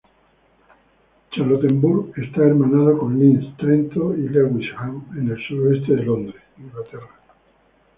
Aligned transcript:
Charlottenburg 1.29 2.13
está 2.17 2.41
hermanado 2.43 2.97
con 2.97 3.19
Linz, 3.19 3.55
Trento 3.57 4.15
y 4.17 4.29
Lewisham 4.29 5.05
en 5.15 5.29
el 5.29 5.37
sureste 5.47 5.93
de 5.95 6.01
Londres, 6.01 6.41
Inglaterra. 6.57 7.07